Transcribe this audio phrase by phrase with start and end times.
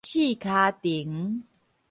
[0.03, 1.43] 四跤亭